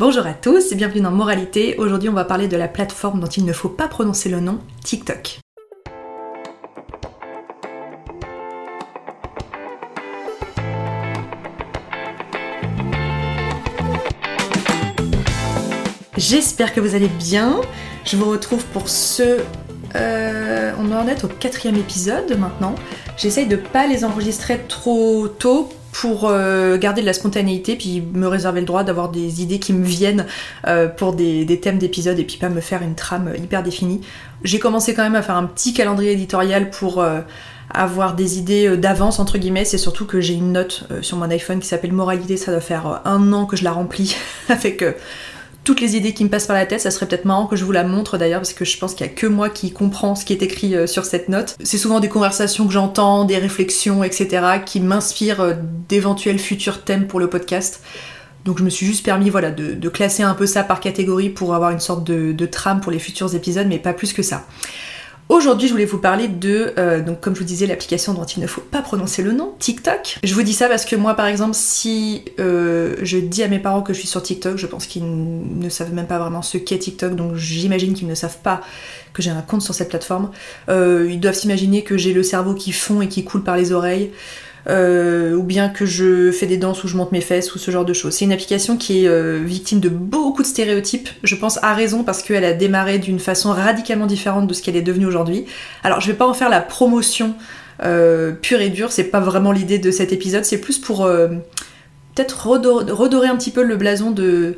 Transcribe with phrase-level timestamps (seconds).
[0.00, 1.76] Bonjour à tous et bienvenue dans Moralité.
[1.76, 4.58] Aujourd'hui, on va parler de la plateforme dont il ne faut pas prononcer le nom,
[4.82, 5.40] TikTok.
[16.16, 17.60] J'espère que vous allez bien.
[18.06, 19.40] Je vous retrouve pour ce.
[19.96, 22.74] euh, on en être au quatrième épisode maintenant.
[23.18, 28.26] J'essaye de pas les enregistrer trop tôt pour euh, garder de la spontanéité puis me
[28.26, 30.26] réserver le droit d'avoir des idées qui me viennent
[30.66, 34.00] euh, pour des, thèmes d'épisodes et puis pas me faire une trame hyper définie.
[34.44, 37.20] J'ai commencé quand même à faire un petit calendrier éditorial pour euh,
[37.72, 39.64] avoir des idées euh, d'avance entre guillemets.
[39.64, 42.36] C'est surtout que j'ai une note euh, sur mon iPhone qui s'appelle Moralité.
[42.36, 44.16] Ça doit faire euh, un an que je la remplis
[44.48, 44.92] avec euh,
[45.64, 46.80] toutes les idées qui me passent par la tête.
[46.80, 49.06] Ça serait peut-être marrant que je vous la montre d'ailleurs, parce que je pense qu'il
[49.06, 51.56] y a que moi qui comprend ce qui est écrit euh, sur cette note.
[51.62, 55.54] C'est souvent des conversations que j'entends, des réflexions, etc., qui m'inspirent euh,
[55.88, 57.82] d'éventuels futurs thèmes pour le podcast.
[58.44, 61.54] Donc je me suis juste permis voilà, de, classer un peu ça par catégorie pour
[61.54, 64.46] avoir une sorte de trame pour les futurs épisodes, mais pas plus que ça.
[65.30, 68.40] Aujourd'hui, je voulais vous parler de, euh, donc comme je vous disais, l'application dont il
[68.40, 70.18] ne faut pas prononcer le nom, TikTok.
[70.24, 73.60] Je vous dis ça parce que moi, par exemple, si euh, je dis à mes
[73.60, 76.58] parents que je suis sur TikTok, je pense qu'ils ne savent même pas vraiment ce
[76.58, 78.60] qu'est TikTok, donc j'imagine qu'ils ne savent pas
[79.12, 80.32] que j'ai un compte sur cette plateforme.
[80.68, 83.70] Euh, ils doivent s'imaginer que j'ai le cerveau qui fond et qui coule par les
[83.70, 84.10] oreilles.
[84.68, 87.70] Euh, ou bien que je fais des danses où je monte mes fesses ou ce
[87.70, 88.14] genre de choses.
[88.14, 92.04] C'est une application qui est euh, victime de beaucoup de stéréotypes, je pense à raison
[92.04, 95.46] parce qu'elle a démarré d'une façon radicalement différente de ce qu'elle est devenue aujourd'hui.
[95.82, 97.34] Alors je vais pas en faire la promotion
[97.82, 101.06] euh, pure et dure, c'est pas vraiment l'idée de cet épisode, c'est plus pour
[102.14, 104.56] peut-être redor- redorer un petit peu le blason de,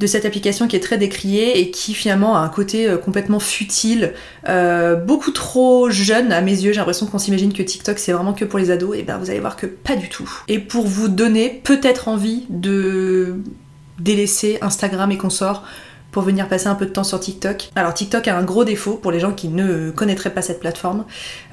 [0.00, 3.38] de cette application qui est très décriée et qui finalement a un côté euh, complètement
[3.38, 4.12] futile,
[4.48, 6.72] euh, beaucoup trop jeune à mes yeux.
[6.72, 9.30] J'ai l'impression qu'on s'imagine que TikTok c'est vraiment que pour les ados, et ben vous
[9.30, 10.30] allez voir que pas du tout.
[10.48, 13.36] Et pour vous donner peut-être envie de
[13.98, 15.64] délaisser Instagram et consorts
[16.14, 17.70] pour venir passer un peu de temps sur TikTok.
[17.74, 21.04] Alors TikTok a un gros défaut pour les gens qui ne connaîtraient pas cette plateforme,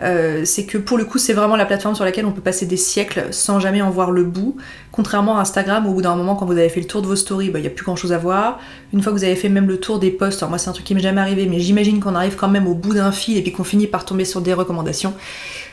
[0.03, 2.67] euh, c'est que pour le coup c'est vraiment la plateforme sur laquelle on peut passer
[2.67, 4.57] des siècles sans jamais en voir le bout.
[4.91, 7.15] Contrairement à Instagram, au bout d'un moment quand vous avez fait le tour de vos
[7.15, 8.59] stories, bah, il n'y a plus grand chose à voir.
[8.93, 10.73] Une fois que vous avez fait même le tour des posts, alors moi c'est un
[10.73, 13.37] truc qui m'est jamais arrivé, mais j'imagine qu'on arrive quand même au bout d'un fil
[13.37, 15.15] et puis qu'on finit par tomber sur des recommandations.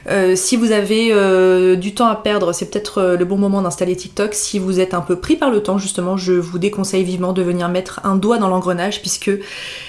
[0.09, 3.97] Euh, si vous avez euh, du temps à perdre, c'est peut-être le bon moment d'installer
[3.97, 4.32] TikTok.
[4.32, 7.43] Si vous êtes un peu pris par le temps, justement, je vous déconseille vivement de
[7.43, 9.31] venir mettre un doigt dans l'engrenage puisque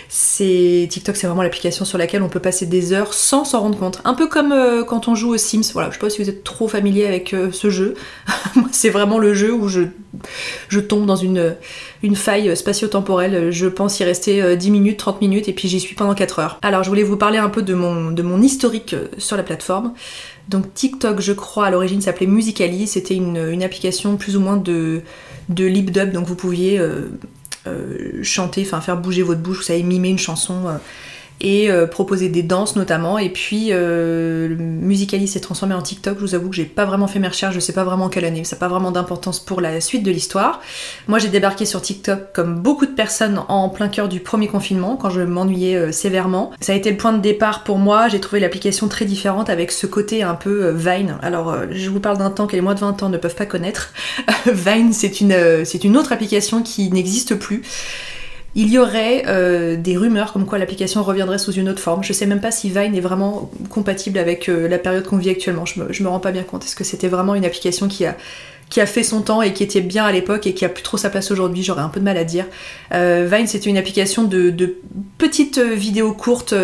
[0.07, 3.77] c'est TikTok, c'est vraiment l'application sur laquelle on peut passer des heures sans s'en rendre
[3.77, 4.01] compte.
[4.05, 5.71] Un peu comme euh, quand on joue aux Sims.
[5.73, 7.93] Voilà, je sais pas si vous êtes trop familier avec euh, ce jeu.
[8.71, 9.81] C'est vraiment le jeu où je,
[10.67, 11.55] je tombe dans une,
[12.03, 13.51] une faille spatio-temporelle.
[13.51, 16.39] Je pense y rester euh, 10 minutes, 30 minutes et puis j'y suis pendant 4
[16.39, 16.59] heures.
[16.61, 19.43] Alors, je voulais vous parler un peu de mon, de mon historique euh, sur la
[19.43, 19.93] plateforme.
[20.49, 22.87] Donc TikTok, je crois, à l'origine s'appelait Musically.
[22.87, 25.01] C'était une, application plus ou moins de,
[25.49, 27.09] de lip dub, donc vous pouviez euh, euh,
[28.23, 30.79] chanter, enfin faire bouger votre bouche, vous savez, mimer une chanson.
[31.41, 33.17] Et euh, proposer des danses notamment.
[33.17, 36.17] Et puis euh, Musical.ly s'est transformé en TikTok.
[36.17, 38.25] Je vous avoue que j'ai pas vraiment fait mes recherches, je sais pas vraiment quelle
[38.25, 40.61] année, ça n'a pas vraiment d'importance pour la suite de l'histoire.
[41.07, 44.97] Moi j'ai débarqué sur TikTok comme beaucoup de personnes en plein cœur du premier confinement
[44.97, 46.51] quand je m'ennuyais euh, sévèrement.
[46.59, 48.07] Ça a été le point de départ pour moi.
[48.07, 51.17] J'ai trouvé l'application très différente avec ce côté un peu euh, Vine.
[51.21, 53.45] Alors je vous parle d'un temps que les moins de 20 ans ne peuvent pas
[53.45, 53.93] connaître.
[54.45, 57.61] Vine c'est une, c'est une autre application qui n'existe plus.
[58.55, 62.03] Il y aurait euh, des rumeurs comme quoi l'application reviendrait sous une autre forme.
[62.03, 65.29] Je sais même pas si Vine est vraiment compatible avec euh, la période qu'on vit
[65.29, 65.65] actuellement.
[65.65, 66.65] Je me, me rends pas bien compte.
[66.65, 68.15] Est-ce que c'était vraiment une application qui a,
[68.85, 71.11] fait son temps et qui était bien à l'époque et qui a plus trop sa
[71.11, 71.61] place aujourd'hui?
[71.61, 72.45] J'aurais un peu de mal à dire.
[72.91, 74.77] Euh, Vine, c'était une application de, de
[75.19, 76.55] petites vidéos courtes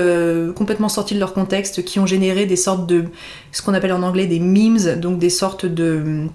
[0.56, 3.06] complètement sorties de leur contexte qui ont généré des sortes de
[3.52, 6.28] ce qu'on appelle en anglais des memes, donc des sortes de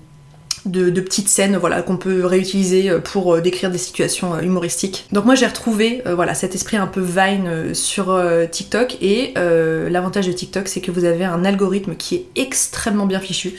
[0.66, 5.06] de, petites scènes voilà, qu'on peut réutiliser euh, pour euh, décrire des situations euh, humoristiques.
[5.12, 8.20] Donc moi j'ai retrouvé voilà, cet esprit un peu Vine sur
[8.50, 13.20] TikTok et l'avantage de TikTok c'est que vous avez un algorithme qui est extrêmement bien
[13.20, 13.54] fichu.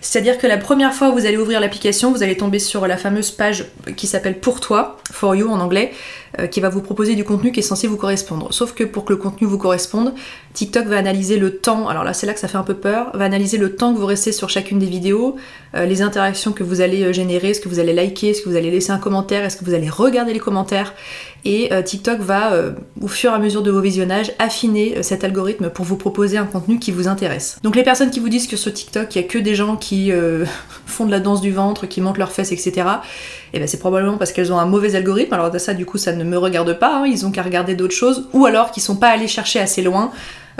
[0.00, 2.96] C'est-à-dire que la première fois où vous allez ouvrir l'application, vous allez tomber sur la
[2.96, 3.66] fameuse page
[3.96, 5.92] qui s'appelle Pour toi, For You en anglais,
[6.46, 8.52] qui va vous proposer du contenu qui est censé vous correspondre.
[8.52, 10.14] Sauf que pour que le contenu vous corresponde,
[10.54, 13.10] TikTok va analyser le temps, alors là c'est là que ça fait un peu peur,
[13.14, 15.36] va analyser le temps que vous restez sur chacune des vidéos,
[15.74, 18.48] euh, les interactions que vous allez euh, générer, est-ce que vous allez liker, est-ce que
[18.48, 20.94] vous allez laisser un commentaire, est-ce que vous allez regarder les commentaires,
[21.48, 22.52] et TikTok va,
[23.00, 26.44] au fur et à mesure de vos visionnages, affiner cet algorithme pour vous proposer un
[26.44, 27.58] contenu qui vous intéresse.
[27.62, 29.76] Donc les personnes qui vous disent que sur TikTok, il y a que des gens
[29.76, 30.12] qui
[30.86, 32.86] font de la danse du ventre, qui montent leurs fesses, etc.,
[33.52, 35.32] et eh ben c'est probablement parce qu'elles ont un mauvais algorithme.
[35.32, 36.98] Alors ça, du coup, ça ne me regarde pas.
[36.98, 37.06] Hein.
[37.06, 40.10] Ils ont qu'à regarder d'autres choses, ou alors qu'ils sont pas allés chercher assez loin.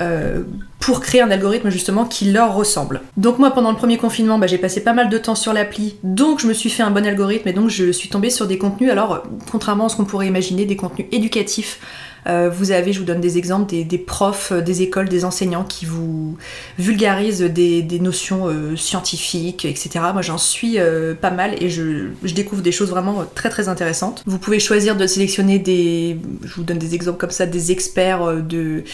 [0.01, 0.43] Euh,
[0.79, 3.01] pour créer un algorithme justement qui leur ressemble.
[3.17, 5.97] Donc moi pendant le premier confinement bah, j'ai passé pas mal de temps sur l'appli
[6.05, 8.59] donc je me suis fait un bon algorithme et donc je suis tombée sur des
[8.59, 11.81] contenus alors contrairement à ce qu'on pourrait imaginer des contenus éducatifs
[12.29, 15.65] euh, vous avez, je vous donne des exemples, des, profs, euh, des écoles, des enseignants
[15.65, 16.37] qui vous
[16.79, 18.47] vulgarisent des, notions
[18.77, 19.91] scientifiques, etc.
[20.13, 20.79] Moi j'en suis
[21.21, 24.23] pas mal et je, découvre des choses vraiment très très intéressantes.
[24.27, 28.43] Vous pouvez choisir de sélectionner des, je vous donne des exemples comme ça, des experts
[28.43, 28.85] de...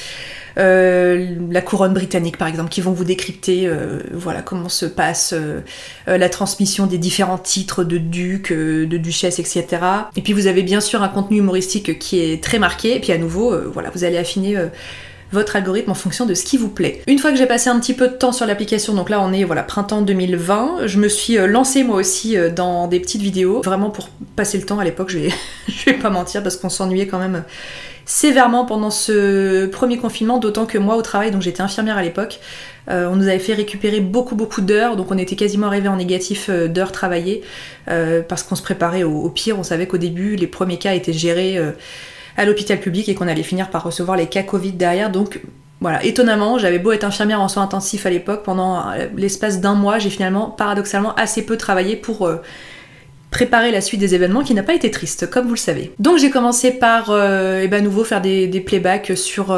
[0.56, 3.68] la couronne britannique par exemple, qui vont vous décrypter
[4.12, 5.34] voilà comment se passe
[6.06, 9.64] la transmission des différents titres de duc, de duchesse, etc.
[10.16, 13.12] Et puis vous avez bien sûr un contenu humoristique qui est très marqué, et puis
[13.12, 14.66] à nouveau, euh, voilà, vous allez affiner euh,
[15.32, 17.02] votre algorithme en fonction de ce qui vous plaît.
[17.06, 19.32] Une fois que j'ai passé un petit peu de temps sur l'application, donc là on
[19.32, 23.62] est voilà printemps 2020, je me suis euh, lancée moi aussi dans des petites vidéos,
[23.62, 25.18] vraiment pour passer le temps à l'époque, je
[25.68, 27.44] je vais pas mentir parce qu'on s'ennuyait quand même
[28.06, 32.40] sévèrement pendant ce premier confinement, d'autant que moi au travail, donc j'étais infirmière à l'époque,
[32.88, 36.50] on nous avait fait récupérer beaucoup beaucoup d'heures, donc on était quasiment arrivé en négatif
[36.50, 37.42] d'heures travaillées,
[37.86, 41.58] parce qu'on se préparait au, pire, on savait qu'au début les premiers cas étaient gérés
[42.36, 45.10] à l'hôpital public et qu'on allait finir par recevoir les cas Covid derrière.
[45.10, 45.40] Donc
[45.80, 49.74] voilà, étonnamment, j'avais beau être infirmière en soins intensifs à l'époque, pendant euh, l'espace d'un
[49.74, 52.40] mois, j'ai finalement paradoxalement assez peu travaillé pour euh,
[53.34, 55.90] préparer la suite des événements qui n'a pas été triste, comme vous le savez.
[55.98, 59.50] Donc j'ai commencé par, euh, eh ben, nouveau, faire des, des playbacks sur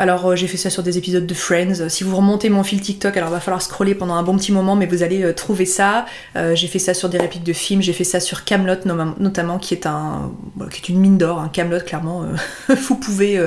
[0.00, 1.90] alors euh, j'ai fait ça sur des épisodes de Friends.
[1.90, 4.74] Si vous remontez mon fil TikTok, alors va falloir scroller pendant un bon petit moment,
[4.74, 6.06] mais vous allez euh, trouver ça.
[6.36, 8.76] Euh, j'ai fait ça sur des répliques de films, j'ai fait ça sur Camelot
[9.18, 10.32] notamment, qui est un,
[10.70, 11.38] qui est une mine d'or.
[11.38, 12.24] Un Camelot clairement,
[12.68, 13.46] vous pouvez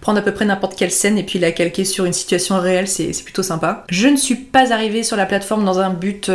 [0.00, 2.88] prendre à peu près n'importe quelle scène et puis la calquer sur une situation réelle,
[2.88, 3.84] c'est plutôt sympa.
[3.90, 6.30] Je ne suis pas arrivée sur la plateforme dans un but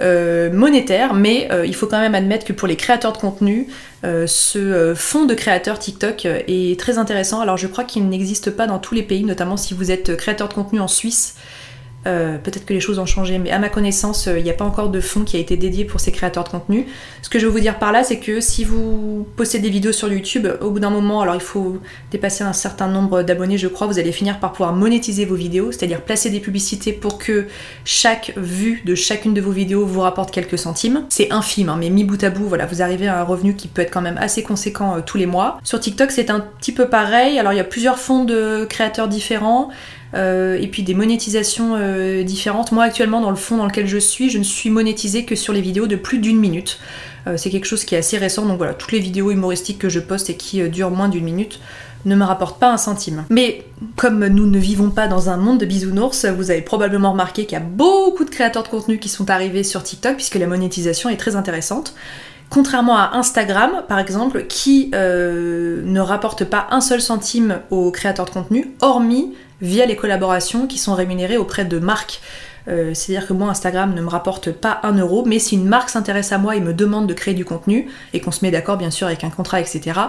[0.00, 3.68] monétaire, mais il faut quand même admettre que pour les créateurs de contenu,
[4.04, 7.40] euh, ce euh, fonds de créateurs TikTok euh, est très intéressant.
[7.40, 10.48] Alors je crois qu'il n'existe pas dans tous les pays, notamment si vous êtes créateur
[10.48, 11.36] de contenu en Suisse.
[12.06, 14.54] Euh, peut-être que les choses ont changé, mais à ma connaissance, euh, il n'y a
[14.54, 16.86] pas encore de fonds qui a été dédié pour ces créateurs de contenu.
[17.22, 19.92] Ce que je veux vous dire par là, c'est que si vous postez des vidéos
[19.92, 21.78] sur YouTube, au bout d'un moment, alors il faut
[22.12, 25.72] dépasser un certain nombre d'abonnés, je crois, vous allez finir par pouvoir monétiser vos vidéos,
[25.72, 27.46] c'est-à-dire placer des publicités pour que
[27.84, 31.04] chaque vue de chacune de vos vidéos vous rapporte quelques centimes.
[31.08, 33.66] C'est infime, hein, mais mi bout à bout, voilà, vous arrivez à un revenu qui
[33.66, 35.58] peut être quand même assez conséquent euh, tous les mois.
[35.64, 37.38] Sur TikTok, c'est un petit peu pareil.
[37.38, 39.70] Alors il y a plusieurs fonds de créateurs différents.
[40.14, 42.72] Euh, et puis des monétisations euh, différentes.
[42.72, 45.52] Moi actuellement dans le fond dans lequel je suis, je ne suis monétisée que sur
[45.52, 46.78] les vidéos de plus d'une minute.
[47.26, 49.88] Euh, c'est quelque chose qui est assez récent, donc voilà, toutes les vidéos humoristiques que
[49.88, 51.60] je poste et qui durent moins d'une minute
[52.04, 53.24] ne me rapportent pas un centime.
[53.30, 53.64] Mais
[53.96, 57.58] comme nous ne vivons pas dans un monde de bisounours, vous avez probablement remarqué qu'il
[57.58, 61.10] y a beaucoup de créateurs de contenu qui sont arrivés sur TikTok puisque la monétisation
[61.10, 61.94] est très intéressante.
[62.48, 68.30] Contrairement à Instagram, par exemple, qui ne rapporte pas un seul centime aux créateurs de
[68.30, 72.20] contenu, hormis via les collaborations qui sont rémunérées auprès de marques.
[72.68, 75.88] Euh, c'est-à-dire que moi, Instagram ne me rapporte pas un euro, mais si une marque
[75.88, 78.76] s'intéresse à moi et me demande de créer du contenu, et qu'on se met d'accord
[78.76, 80.00] bien sûr avec un contrat, etc.,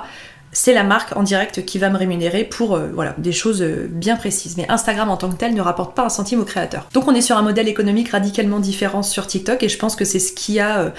[0.53, 3.87] c'est la marque en direct qui va me rémunérer pour euh, voilà, des choses euh,
[3.91, 4.57] bien précises.
[4.57, 6.87] Mais Instagram en tant que tel ne rapporte pas un centime au créateur.
[6.93, 10.05] Donc on est sur un modèle économique radicalement différent sur TikTok et je pense que
[10.05, 10.93] c'est ce qui a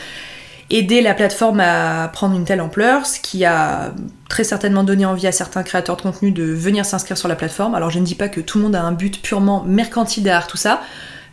[0.70, 3.92] aidé la plateforme à prendre une telle ampleur, ce qui a
[4.28, 7.74] très certainement donné envie à certains créateurs de contenu de venir s'inscrire sur la plateforme.
[7.74, 10.46] Alors je ne dis pas que tout le monde a un but purement mercantile derrière
[10.46, 10.82] tout ça,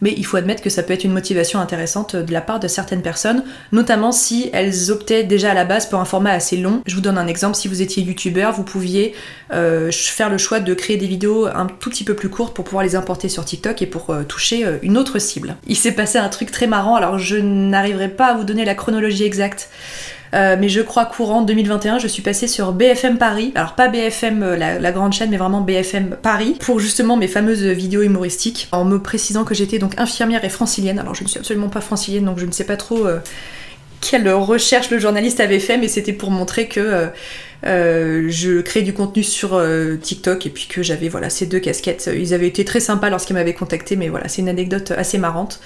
[0.02, 2.68] mais il faut admettre que ça peut être une motivation intéressante de la part de
[2.68, 6.82] certaines personnes, notamment si elles optaient déjà à la base pour un format assez long.
[6.86, 9.14] Je vous donne un exemple, si vous étiez youtubeur, vous pouviez
[9.54, 12.66] euh, faire le choix de créer des vidéos un tout petit peu plus courtes pour
[12.66, 15.56] pouvoir les importer sur TikTok et pour euh, toucher euh, une autre cible.
[15.68, 18.76] Il s'est passé un truc très marrant, alors je n'arriverai pas à vous donner la
[18.76, 19.70] chronologie exacte
[20.36, 23.52] euh, mais je crois courant 2021, je suis passée sur BFM Paris.
[23.56, 27.64] Alors pas BFM euh, la, grande chaîne, mais vraiment BFM Paris pour justement mes fameuses
[27.64, 31.00] vidéos humoristiques, en me précisant que j'étais donc infirmière et francilienne.
[31.00, 33.20] Alors je ne suis absolument pas francilienne, donc je ne sais pas trop euh,
[34.02, 37.08] quelle recherche le journaliste avait fait, mais c'était pour montrer que
[37.64, 39.62] je crée du contenu sur
[40.02, 42.10] TikTok et puis que j'avais voilà ces deux casquettes.
[42.14, 45.60] Ils avaient été très sympas lorsqu'ils m'avaient contacté, mais voilà, c'est une anecdote assez marrante.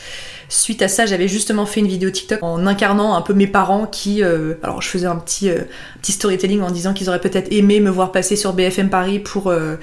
[0.51, 3.85] Suite à ça, j'avais justement fait une vidéo TikTok en incarnant un peu mes parents
[3.85, 5.59] qui, euh, alors je faisais un petit, euh,
[6.01, 9.75] storytelling en disant qu'ils auraient peut-être aimé me voir passer sur BFM Paris pour euh,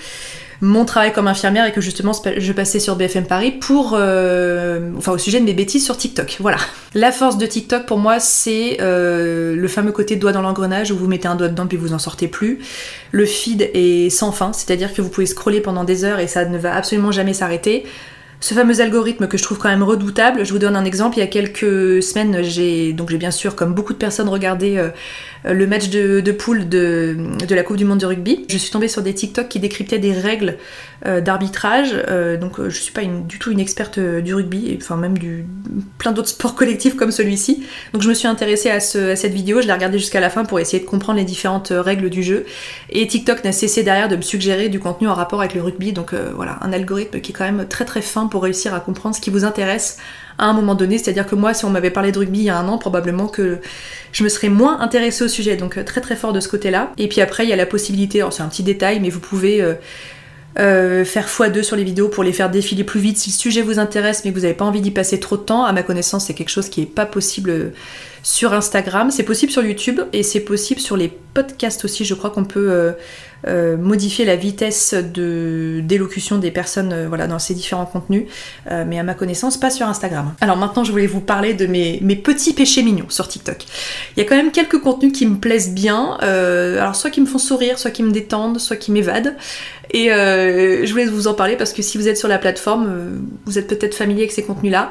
[0.61, 5.19] mon travail comme infirmière et que justement je passais sur BFM Paris pour, enfin au
[5.19, 6.39] sujet de mes bêtises sur TikTok.
[6.41, 6.59] Voilà.
[6.95, 11.09] La force de TikTok pour moi c'est le fameux côté doigt dans l'engrenage où vous
[11.09, 12.59] mettez un doigt dedans puis vous en sortez plus.
[13.13, 16.45] Le feed est sans fin, c'est-à-dire que vous pouvez scroller pendant des heures et ça
[16.45, 17.85] ne va absolument jamais s'arrêter
[18.41, 20.45] ce fameux algorithme que je trouve quand même redoutable.
[20.45, 21.17] Je vous donne un exemple.
[21.17, 24.77] Il y a quelques semaines, j'ai donc j'ai bien sûr, comme beaucoup de personnes, regardé
[25.47, 27.17] euh, le match de, poule de,
[27.49, 28.45] la Coupe du Monde de rugby.
[28.49, 30.57] Je suis tombée sur des TikTok qui décryptaient des règles
[31.07, 31.91] euh, d'arbitrage.
[32.09, 35.47] Euh, donc je suis pas du tout une experte du rugby, et, enfin même du
[35.99, 37.65] plein d'autres sports collectifs comme celui-ci.
[37.93, 39.61] Donc je me suis intéressée à, à cette vidéo.
[39.61, 42.45] Je l'ai regardée jusqu'à la fin pour essayer de comprendre les différentes règles du jeu.
[42.91, 45.93] Et TikTok n'a cessé derrière de me suggérer du contenu en rapport avec le rugby.
[45.93, 49.15] Donc voilà, un algorithme qui est quand même très très fin pour réussir à comprendre
[49.15, 49.99] ce qui vous intéresse
[50.39, 50.99] à un moment donné.
[50.99, 53.27] C'est-à-dire que moi, si on m'avait parlé de rugby il y a un an, probablement
[53.27, 53.59] que
[54.13, 55.57] je me serais moins intéressée au sujet.
[55.57, 56.93] Donc euh, très très fort de ce côté-là.
[56.99, 59.63] Et puis après, il y a la possibilité, c'est un petit détail, mais vous pouvez...
[59.63, 59.75] Euh,
[60.59, 63.61] euh, faire x2 sur les vidéos pour les faire défiler plus vite si le sujet
[63.61, 65.67] vous intéresse mais que vous n'avez pas envie d'y passer trop de temps.
[65.67, 67.75] À ma connaissance, c'est quelque chose qui n'est pas possible
[68.23, 69.11] sur Instagram.
[69.11, 72.07] C'est possible sur YouTube et c'est possible sur les podcasts aussi.
[72.07, 72.95] Je crois qu'on peut
[73.45, 78.25] modifier la vitesse de d'élocution des personnes euh, voilà, dans ces différents contenus,
[78.71, 80.35] euh, mais à ma connaissance, pas sur Instagram.
[80.41, 83.65] Alors maintenant, je voulais vous parler de mes, mes petits péchés mignons sur TikTok.
[84.17, 87.27] Il y a quand même quelques contenus qui me plaisent bien, alors soit qui me
[87.27, 89.35] font sourire, soit qui me détendent, soit qui m'évadent.
[89.91, 93.59] Et je voulais vous en parler parce que si vous êtes sur la plateforme, vous
[93.59, 94.91] êtes peut-être familier avec ces contenus-là.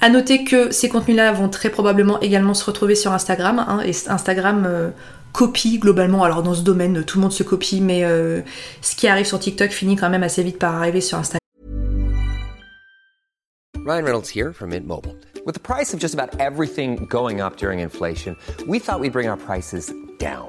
[0.00, 3.64] À noter que ces contenus-là vont très probablement également se retrouver sur Instagram.
[3.66, 4.92] Hein, et Instagram
[5.34, 6.24] copie globalement.
[6.24, 8.40] Alors dans ce domaine, tout le monde se copie, mais euh,
[8.80, 11.40] ce qui arrive sur TikTok finit quand même assez vite par arriver sur Instagram.
[13.84, 15.14] Ryan Reynolds here from Mint Mobile.
[15.44, 18.34] With the price of just about everything going up during inflation,
[18.66, 20.48] we thought we'd bring our prices down.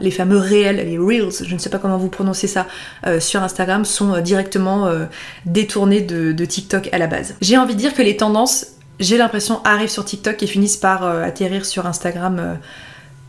[0.00, 2.66] Les fameux réels, les reels, je ne sais pas comment vous prononcez ça,
[3.06, 5.04] euh, sur Instagram sont euh, directement euh,
[5.44, 7.34] détournés de, TikTok à la base.
[7.42, 8.66] J'ai envie de dire que les tendances
[9.00, 12.58] j'ai l'impression, arrivent sur TikTok et finissent par atterrir sur Instagram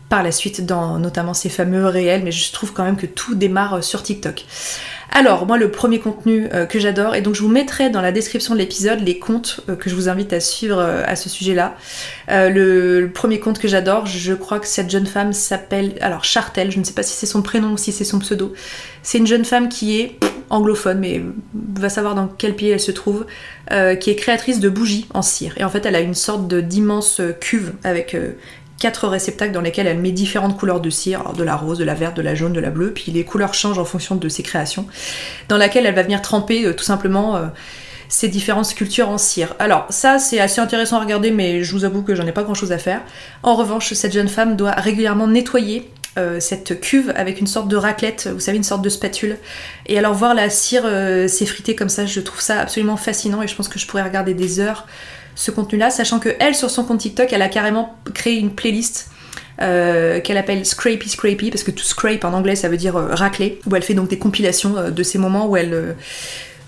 [0.08, 3.36] par la suite dans notamment ces fameux réels, mais je trouve quand même que tout
[3.36, 4.46] démarre sur TikTok.
[5.12, 8.54] Alors, moi, le premier contenu que j'adore, et donc je vous mettrai dans la description
[8.54, 11.76] de l'épisode les comptes que je vous invite à suivre à ce sujet-là.
[12.28, 16.70] Le, le, premier compte que j'adore, je crois que cette jeune femme s'appelle, alors Chartel,
[16.70, 18.54] je ne sais pas si c'est son prénom ou si c'est son pseudo.
[19.02, 20.16] C'est une jeune femme qui est
[20.50, 21.22] anglophone, mais
[21.54, 23.24] va savoir dans quel pays elle se trouve,
[23.70, 25.54] euh, qui est créatrice de bougies en cire.
[25.56, 28.16] Et en fait, elle a une sorte d'immense cuve avec
[28.80, 31.94] quatre réceptacles dans lesquels elle met différentes couleurs de cire, de la rose, de la
[31.94, 34.42] verte, de la jaune, de la bleue, puis les couleurs changent en fonction de ses
[34.42, 34.86] créations,
[35.48, 37.46] dans laquelle elle va venir tremper euh, tout simplement euh,
[38.08, 39.54] ces différentes sculptures en cire.
[39.60, 42.42] Alors ça c'est assez intéressant à regarder mais je vous avoue que j'en ai pas
[42.42, 43.02] grand chose à faire.
[43.44, 47.76] En revanche cette jeune femme doit régulièrement nettoyer euh, cette cuve avec une sorte de
[47.76, 49.36] raclette, vous savez, une sorte de spatule.
[49.86, 53.48] Et alors voir la cire euh, s'effriter comme ça, je trouve ça absolument fascinant et
[53.48, 54.86] je pense que je pourrais regarder des heures
[55.34, 59.10] ce contenu-là, sachant que elle, sur son compte TikTok, elle a carrément créé une playlist
[59.60, 63.60] euh, qu'elle appelle Scrapey Scrapey, parce que tout scrape en anglais ça veut dire racler,
[63.66, 65.96] où elle fait donc des compilations de ces moments où elle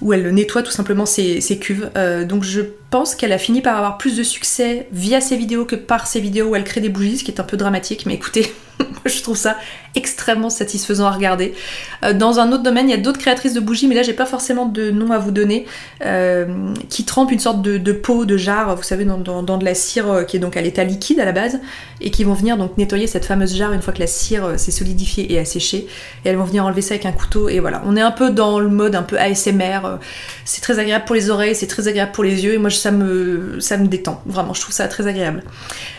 [0.00, 1.90] où elle nettoie tout simplement ses, cuves.
[2.26, 5.74] donc je pense qu'elle a fini par avoir plus de succès via ses vidéos que
[5.74, 8.14] par ses vidéos où elle crée des bougies, ce qui est un peu dramatique, mais
[8.14, 8.52] écoutez,
[9.06, 9.56] je trouve ça
[9.94, 11.54] extrêmement satisfaisant à regarder.
[12.02, 14.14] Euh, dans un autre domaine, il y a d'autres créatrices de bougies, mais là j'ai
[14.14, 15.66] pas forcément de nom à vous donner,
[16.04, 20.10] euh, qui trempent une sorte de, pot, de jarre, vous savez, dans, de la cire
[20.10, 21.60] euh, qui est donc à l'état liquide à la base,
[22.00, 24.70] et qui vont venir donc nettoyer cette fameuse jarre une fois que la cire s'est
[24.70, 25.86] solidifiée et asséchée,
[26.24, 27.82] et elles vont venir enlever ça avec un couteau, et voilà.
[27.84, 29.98] On est un peu dans le mode un peu ASMR,
[30.46, 32.90] c'est très agréable pour les oreilles, c'est très agréable pour les yeux, et moi ça
[32.90, 35.42] me, ça me détend, vraiment, je trouve ça très agréable.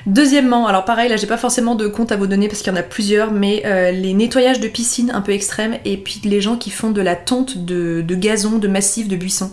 [0.05, 2.75] Deuxièmement, alors pareil, là j'ai pas forcément de compte à vous donner parce qu'il y
[2.75, 6.41] en a plusieurs, mais euh, les nettoyages de piscine un peu extrêmes et puis les
[6.41, 9.51] gens qui font de la tonte de, gazon, de massif, de buissons.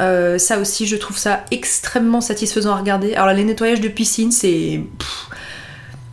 [0.00, 3.14] Euh, ça aussi, je trouve ça extrêmement satisfaisant à regarder.
[3.14, 4.80] Alors là, les nettoyages de piscine, c'est...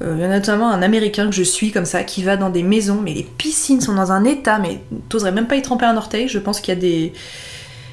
[0.02, 2.38] Euh, il y en a notamment un américain que je suis comme ça qui va
[2.38, 5.62] dans des maisons, mais les piscines sont dans un état, mais t'oserais même pas y
[5.62, 6.30] tremper un orteil.
[6.30, 7.14] Je pense qu'il y a des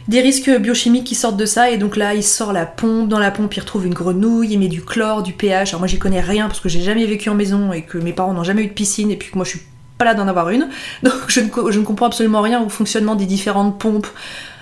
[0.08, 3.18] des risques biochimiques qui sortent de ça et donc là il sort la pompe, dans
[3.18, 5.70] la pompe il retrouve une grenouille, il met du chlore, du pH.
[5.70, 8.12] Alors moi j'y connais rien parce que j'ai jamais vécu en maison et que mes
[8.12, 9.62] parents n'ont jamais eu de piscine et puis que moi je suis
[9.98, 10.68] pas là d'en avoir une.
[11.02, 14.08] Donc je ne, comprends absolument rien au fonctionnement des différentes pompes.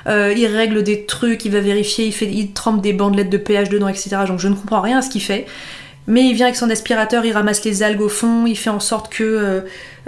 [0.06, 3.38] Euh, il règle des trucs, il va vérifier, il, fait, il trempe des bandelettes de
[3.38, 4.16] pH dedans, etc.
[4.28, 5.46] Donc je ne comprends rien à ce qu'il fait.
[6.06, 8.80] Mais il vient avec son aspirateur, il ramasse les algues au fond, il fait en
[8.80, 9.60] sorte que euh,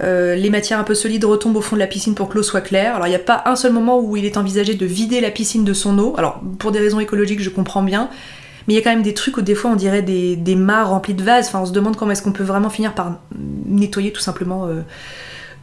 [0.03, 2.43] euh, les matières un peu solides retombent au fond de la piscine pour que l'eau
[2.43, 2.97] soit claire.
[2.97, 5.31] Alors il n'y a pas un seul moment où il est envisagé de vider la
[5.31, 6.15] piscine de son eau.
[6.19, 8.11] Alors pour des raisons écologiques, je comprends bien.
[8.69, 10.91] Mais il y a quand même des trucs où des fois on dirait des, mares
[10.91, 11.49] remplies de vases.
[11.49, 13.21] Enfin, on se demande comment est-ce qu'on peut vraiment finir par
[13.65, 14.83] nettoyer tout simplement euh,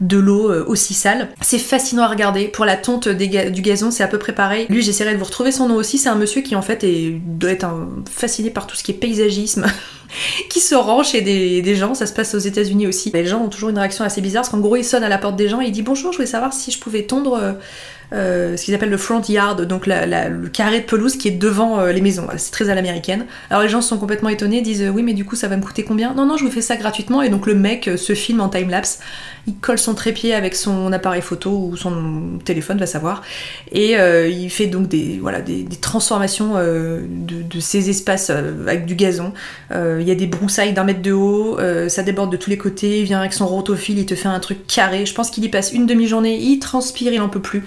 [0.02, 1.30] de l'eau aussi sale.
[1.42, 2.48] C'est fascinant à regarder.
[2.48, 4.66] Pour la tonte du gazon, c'est à peu près pareil.
[4.70, 5.98] Lui, j'essaierai de vous retrouver son nom aussi.
[5.98, 7.68] C'est un monsieur qui en fait est, doit être
[8.10, 9.66] fasciné par tout ce qui est paysagisme.
[10.50, 13.12] qui se rend chez des, gens, ça se passe aux États-Unis aussi.
[13.14, 15.18] Les gens ont toujours une réaction assez bizarre, parce qu'en gros, il sonne à la
[15.18, 17.54] porte des gens et il dit Bonjour, je voulais savoir si je pouvais tondre euh,
[18.14, 21.80] euh, ce qu'ils appellent le front yard, donc le carré de pelouse qui est devant
[21.80, 22.28] euh, les maisons.
[22.38, 23.26] C'est très à l'américaine.
[23.50, 25.84] Alors les gens sont complètement étonnés, disent Oui, mais du coup, ça va me coûter
[25.84, 26.14] combien?
[26.14, 27.22] Non, non, je vous fais ça gratuitement.
[27.22, 29.00] Et donc le mec se filme en time-lapse
[29.46, 33.24] il colle son trépied avec son appareil photo ou son téléphone, va savoir,
[33.72, 33.96] et
[34.30, 39.34] il fait donc des, voilà, des, transformations euh, de, ces espaces avec du gazon.
[40.08, 43.06] Y a des broussailles d'un mètre de haut, ça déborde de tous les côtés, il
[43.06, 45.06] vient avec son rotophile, il te fait un truc carré.
[45.06, 47.64] Je pense qu'il y passe une demi-journée, il transpire, il en peut plus.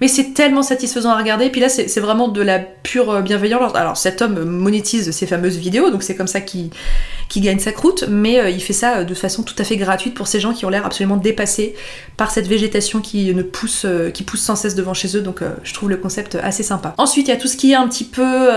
[0.00, 1.50] Mais c'est tellement satisfaisant à regarder.
[1.50, 3.74] Puis là, c'est vraiment de la pure bienveillance.
[3.74, 6.70] Alors, cet homme monétise ses fameuses vidéos, donc c'est comme ça qu'il
[7.28, 9.76] qui gagne sa croûte, mais euh, il fait ça euh, de façon tout à fait
[9.76, 11.74] gratuite pour ces gens qui ont l'air absolument dépassés
[12.16, 15.20] par cette végétation qui ne pousse, euh, qui pousse sans cesse devant chez eux.
[15.20, 16.94] Donc je trouve le concept assez sympa.
[16.98, 18.48] Ensuite, il y a tout ce qui est un petit peu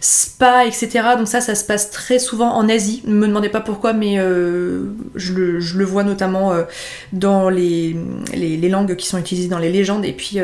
[0.00, 0.88] spa, etc.
[1.18, 3.02] Donc ça, ça se passe très souvent en Asie.
[3.04, 6.52] Ne me demandez pas pourquoi, mais je le, vois notamment
[7.12, 7.96] dans les,
[8.32, 10.04] les, langues qui sont utilisées dans les légendes.
[10.04, 10.38] Et puis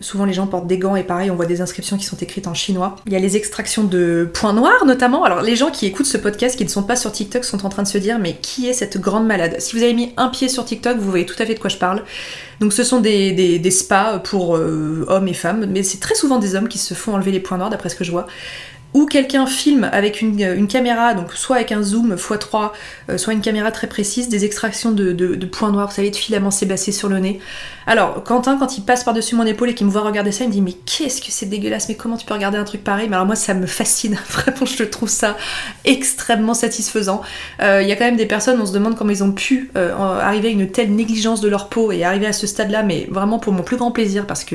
[0.00, 2.46] souvent les gens portent des gants et pareil, on voit des inscriptions qui sont écrites
[2.46, 2.96] en chinois.
[3.06, 5.24] Il y a les extractions de points noirs notamment.
[5.24, 7.68] Alors les gens qui écoutent ce podcast, qui ne sont pas sur TikTok sont en
[7.68, 9.56] train de se dire mais qui est cette grande malade?
[9.58, 11.70] Si vous avez mis un pied sur TikTok, vous voyez tout à fait de quoi
[11.70, 12.02] je parle.
[12.60, 16.54] Donc ce sont des, spas pour euh, hommes et femmes, mais c'est très souvent des
[16.54, 18.26] hommes qui se font enlever les points noirs d'après ce que je vois
[18.94, 22.70] ou quelqu'un filme avec une, caméra, donc soit avec un zoom x3,
[23.10, 26.52] euh, soit une caméra très précise, des extractions de, points noirs, vous savez, de filaments
[26.52, 27.40] sébacés sur le nez.
[27.88, 30.48] Alors, Quentin, quand il passe par-dessus mon épaule et qu'il me voit regarder ça, il
[30.48, 33.08] me dit Mais qu'est-ce que c'est dégueulasse, mais comment tu peux regarder un truc pareil?
[33.08, 35.36] Mais alors, moi, ça me fascine, vraiment, je trouve ça
[35.84, 37.22] extrêmement satisfaisant.
[37.60, 39.70] Euh, il y a quand même des personnes, on se demande comment ils ont pu
[39.76, 43.08] euh, arriver à une telle négligence de leur peau et arriver à ce stade-là, mais
[43.10, 44.54] vraiment pour mon plus grand plaisir, parce que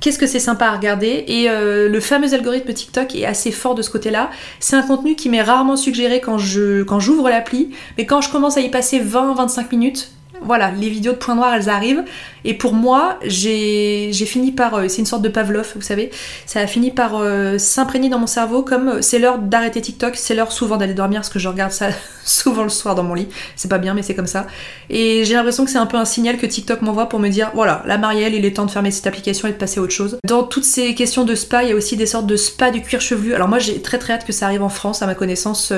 [0.00, 3.74] Qu'est-ce que c'est sympa à regarder Et euh, le fameux algorithme TikTok est assez fort
[3.74, 4.30] de ce côté-là.
[4.60, 8.30] C'est un contenu qui m'est rarement suggéré quand je quand j'ouvre l'appli, mais quand je
[8.30, 10.10] commence à y passer 20-25 minutes,
[10.42, 12.04] voilà, les vidéos de points noirs, elles arrivent.
[12.44, 14.74] Et pour moi, j'ai fini par.
[14.74, 16.10] Euh, c'est une sorte de Pavlov, vous savez.
[16.46, 20.14] Ça a fini par euh, s'imprégner dans mon cerveau comme euh, c'est l'heure d'arrêter TikTok,
[20.16, 21.88] c'est l'heure souvent d'aller dormir parce que je regarde ça
[22.24, 23.28] souvent le soir dans mon lit.
[23.56, 24.46] C'est pas bien, mais c'est comme ça.
[24.90, 27.50] Et j'ai l'impression que c'est un peu un signal que TikTok m'envoie pour me dire
[27.54, 29.92] voilà, la Marielle, il est temps de fermer cette application et de passer à autre
[29.92, 30.18] chose.
[30.24, 32.82] Dans toutes ces questions de spa, il y a aussi des sortes de spa du
[32.82, 33.34] cuir chevelu.
[33.34, 35.72] Alors moi, j'ai très très hâte que ça arrive en France, à ma connaissance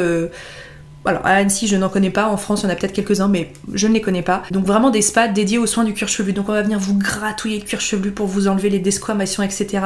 [1.04, 2.28] alors à Annecy, je n'en connais pas.
[2.28, 4.42] En France, il y en a peut-être quelques-uns, mais je ne les connais pas.
[4.50, 6.32] Donc vraiment des spas dédiés aux soins du cuir chevelu.
[6.32, 9.80] Donc on va venir vous gratouiller le cuir chevelu pour vous enlever les desquamations, etc.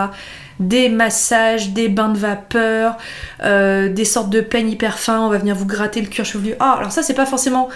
[0.58, 2.96] Des massages, des bains de vapeur,
[3.42, 5.20] euh, des sortes de peignes hyper fins.
[5.20, 6.54] On va venir vous gratter le cuir chevelu.
[6.60, 7.68] Ah, alors ça, c'est pas forcément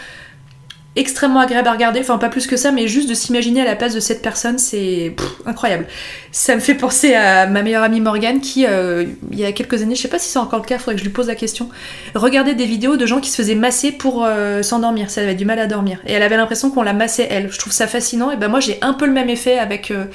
[0.97, 3.77] extrêmement agréable à regarder, enfin pas plus que ça, mais juste de s'imaginer à la
[3.77, 5.87] place de cette personne, c'est incroyable.
[6.33, 9.83] Ça me fait penser à ma meilleure amie Morgane qui, euh, il y a quelques
[9.83, 11.35] années, je sais pas si c'est encore le cas, faudrait que je lui pose la
[11.35, 11.69] question,
[12.15, 15.45] regardait des vidéos de gens qui se faisaient masser pour euh, s'endormir, ça avait du
[15.45, 16.01] mal à dormir.
[16.07, 17.53] Et elle avait l'impression qu'on la massait elle.
[17.53, 20.07] Je trouve ça fascinant, et ben moi j'ai un peu le même effet avec euh,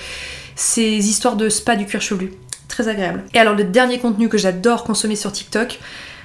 [0.56, 2.32] ces histoires de spa du cuir chevelu.
[2.68, 3.24] Très agréable.
[3.34, 5.80] Et alors le dernier contenu que j'adore consommer sur TikTok,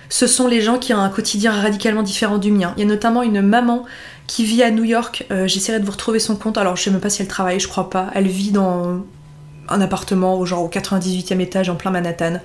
[0.08, 2.72] ce sont les gens qui ont un quotidien radicalement différent du mien.
[2.76, 3.84] Il y a notamment une maman
[4.26, 5.26] qui vit à New York.
[5.30, 6.58] Euh, j'essaierai de vous retrouver son compte.
[6.58, 8.10] Alors, je sais même pas si elle travaille, je crois pas.
[8.14, 9.04] Elle vit dans
[9.68, 12.40] un appartement, genre au 98e étage, en plein Manhattan.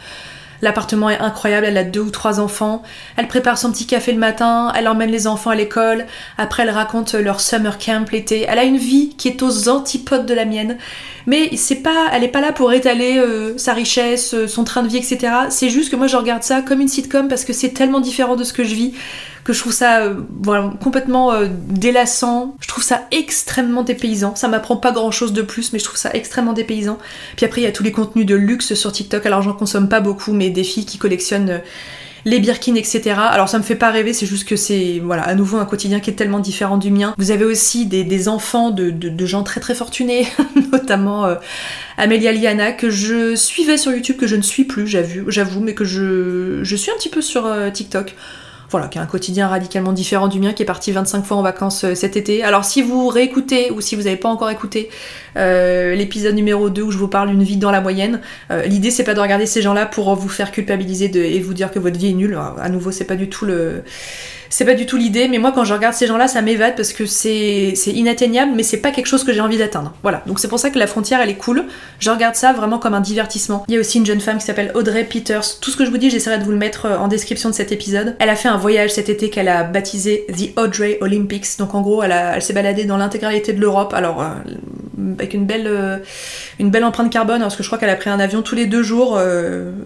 [0.62, 2.84] L'appartement est incroyable, elle a deux ou trois enfants.
[3.18, 6.06] Elle prépare son petit café le matin, elle emmène les enfants à l'école.
[6.38, 8.46] Après, elle raconte leur summer camp l'été.
[8.48, 10.78] Elle a une vie qui est aux antipodes de la mienne.
[11.26, 14.84] Mais c'est pas, elle est pas là pour étaler euh, sa richesse, euh, son train
[14.84, 15.34] de vie, etc.
[15.50, 18.36] C'est juste que moi je regarde ça comme une sitcom parce que c'est tellement différent
[18.36, 18.94] de ce que je vis
[19.44, 22.56] que je trouve ça euh, voilà, complètement euh, délassant.
[22.60, 24.36] Je trouve ça extrêmement dépaysant.
[24.36, 27.00] Ça m'apprend pas grand chose de plus, mais je trouve ça extrêmement dépaysant.
[27.36, 29.26] Puis après, il y a tous les contenus de luxe sur TikTok.
[29.26, 31.60] Alors j'en consomme pas beaucoup, mais des filles qui collectionnent euh,
[32.24, 33.16] les Birkin, etc.
[33.18, 36.00] Alors ça me fait pas rêver, c'est juste que c'est voilà à nouveau un quotidien
[36.00, 37.16] qui est tellement différent du mien.
[37.18, 40.28] Vous avez aussi des, enfants de, gens très très fortunés,
[40.72, 41.28] notamment
[41.98, 45.84] Amélia Liana, que je suivais sur YouTube, que je ne suis plus, j'avoue, mais que
[45.84, 48.16] je suis un petit peu sur TikTok
[48.72, 51.42] voilà, qui a un quotidien radicalement différent du mien, qui est parti 25 fois en
[51.42, 52.44] vacances euh, cet été.
[52.44, 54.90] Alors si vous réécoutez ou si vous n'avez pas encore écouté
[55.38, 58.90] euh, l'épisode numéro 2 où je vous parle d'une vie dans la moyenne, euh, l'idée
[58.90, 61.98] c'est pas de regarder ces gens-là pour vous faire culpabiliser et vous dire que votre
[61.98, 62.38] vie est nulle.
[62.60, 63.84] à nouveau, c'est pas du tout le
[64.52, 66.94] c'est pas du tout l'idée, mais moi quand je regarde ces gens-là, ça m'évade parce
[66.94, 69.94] que c'est inatteignable, mais c'est pas quelque chose que j'ai envie d'atteindre.
[70.04, 71.64] Voilà, donc c'est pour ça que la frontière elle est cool.
[72.00, 73.66] Je regarde ça vraiment comme un divertissement.
[73.68, 75.60] Il y a aussi une jeune femme qui s'appelle Audrey Peters.
[75.62, 77.56] Tout ce que je vous dis, j'essaierai de vous le mettre euh, en description de
[77.56, 78.16] cet épisode.
[78.20, 81.58] Elle a fait un voyage cet été qu'elle a baptisé The Audrey Olympics.
[81.58, 83.94] Donc en gros, elle, elle s'est baladée dans l'intégralité de l'Europe.
[83.94, 84.28] Alors euh,
[85.18, 85.98] avec une belle, euh,
[86.60, 88.84] une empreinte carbone, parce que je crois qu'elle a pris un avion tous les deux
[88.84, 89.20] jours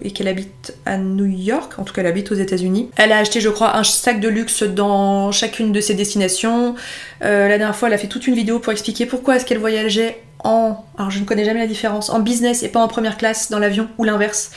[0.02, 1.74] et qu'elle habite à New York.
[1.78, 2.90] En tout cas, elle habite aux États-Unis.
[2.98, 6.76] Elle a acheté, je crois, un sac de luxe dans chacune de ses destinations.
[7.24, 9.60] Euh, la dernière fois, elle a fait toute une vidéo pour expliquer pourquoi est-ce qu'elle
[9.60, 10.84] voyageait en...
[10.98, 13.60] Alors je ne connais jamais la différence, en business et pas en première classe dans
[13.60, 14.52] l'avion, ou l'inverse.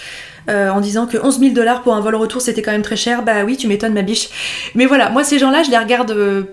[0.49, 2.97] Euh, en disant que 11 000 dollars pour un vol retour c'était quand même très
[2.97, 4.29] cher, bah oui, tu m'étonnes ma biche.
[4.75, 6.45] Mais voilà, moi ces gens-là, je les regarde euh,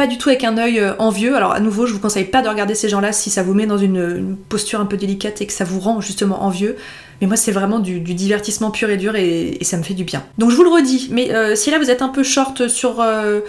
[0.00, 1.36] pas du tout avec un œil envieux.
[1.36, 3.66] Alors à nouveau, je vous conseille pas de regarder ces gens-là si ça vous met
[3.66, 6.76] dans une posture un peu délicate et que ça vous rend justement envieux.
[7.20, 10.24] Mais moi, c'est vraiment du, divertissement pur et dur et, ça me fait du bien.
[10.38, 13.02] Donc je vous le redis, mais euh, si là vous êtes un peu short sur
[13.02, 13.40] euh,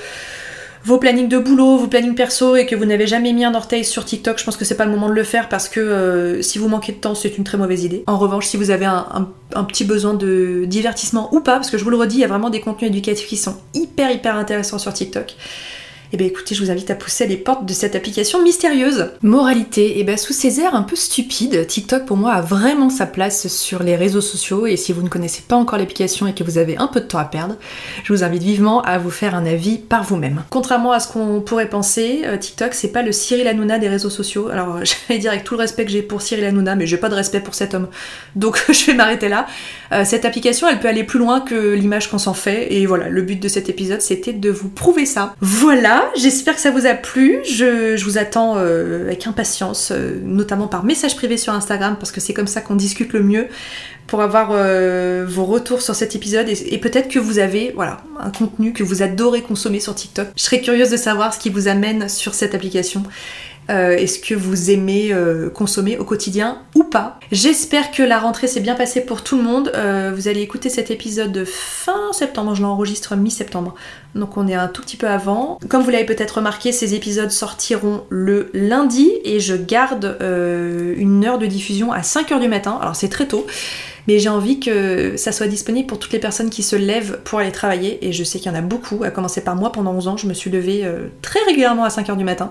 [0.84, 3.86] vos plannings de boulot, vos plannings perso et que vous n'avez jamais mis un orteil
[3.86, 6.42] sur TikTok, je pense que c'est pas le moment de le faire parce que euh,
[6.42, 8.04] si vous manquez de temps, c'est une très mauvaise idée.
[8.08, 9.30] En revanche, si vous avez un,
[9.70, 12.28] petit besoin de divertissement ou pas, parce que je vous le redis, il y a
[12.28, 15.36] vraiment des contenus éducatifs qui sont hyper hyper intéressants sur TikTok
[16.14, 19.12] eh bien écoutez, je vous invite à pousser les portes de cette application mystérieuse.
[19.22, 23.06] Moralité, eh bien sous ces airs un peu stupides, TikTok pour moi a vraiment sa
[23.06, 26.44] place sur les réseaux sociaux et si vous ne connaissez pas encore l'application et que
[26.44, 27.56] vous avez un peu de temps à perdre,
[28.04, 30.44] je vous invite vivement à vous faire un avis par vous-même.
[30.50, 34.10] Contrairement à ce qu'on pourrait penser, euh, TikTok c'est pas le Cyril Hanouna des réseaux
[34.10, 34.50] sociaux.
[34.50, 37.10] Alors j'allais dire avec tout le respect que j'ai pour Cyril Hanouna, mais j'ai pas
[37.10, 37.88] de respect pour cet homme.
[38.36, 39.46] Donc je vais m'arrêter là.
[39.94, 43.08] Euh, cette application elle peut aller plus loin que l'image qu'on s'en fait et voilà,
[43.08, 45.36] le but de cet épisode c'était de vous prouver ça.
[45.40, 47.40] Voilà j'espère que ça vous a plu.
[47.44, 52.22] Je, vous attends euh, avec impatience, euh, notamment par message privé sur Instagram, parce que
[52.22, 53.48] c'est comme ça qu'on discute le mieux
[54.08, 58.30] pour avoir euh, vos retours sur cet épisode et, peut-être que vous avez voilà, un
[58.30, 60.28] contenu que vous adorez consommer sur TikTok.
[60.36, 63.04] Je serais curieuse de savoir ce qui vous amène sur cette application.
[63.70, 67.20] Euh, est-ce que vous aimez euh, consommer au quotidien ou pas?
[67.32, 69.72] J'espère que la rentrée s'est bien passée pour tout le monde.
[69.76, 73.76] Euh, vous allez écouter cet épisode fin septembre, je l'enregistre mi-septembre.
[74.16, 75.58] Donc on est un tout petit peu avant.
[75.70, 81.38] Comme vous l'avez peut-être remarqué, ces épisodes sortiront le lundi et je garde une heure
[81.38, 82.78] de diffusion à 5h du matin.
[82.82, 83.46] Alors c'est très tôt
[84.08, 87.38] mais j'ai envie que ça soit disponible pour toutes les personnes qui se lèvent pour
[87.38, 89.94] aller travailler, et je sais qu'il y en a beaucoup, à commencer par moi pendant
[89.94, 90.84] 11 ans, je me suis levée
[91.22, 92.50] très régulièrement à 5h du matin,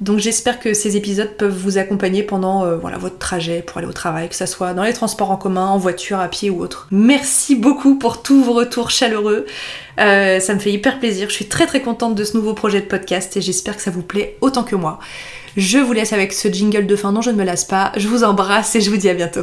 [0.00, 3.86] donc j'espère que ces épisodes peuvent vous accompagner pendant euh, voilà, votre trajet pour aller
[3.86, 6.62] au travail, que ce soit dans les transports en commun, en voiture, à pied ou
[6.62, 6.88] autre.
[6.90, 9.44] Merci beaucoup pour tous vos retours chaleureux.
[9.98, 11.28] Euh, ça me fait hyper plaisir.
[11.28, 13.90] Je suis très très contente de ce nouveau projet de podcast et j'espère que ça
[13.90, 14.98] vous plaît autant que moi.
[15.56, 17.92] Je vous laisse avec ce jingle de fin dont je ne me lasse pas.
[17.96, 19.42] Je vous embrasse et je vous dis à bientôt.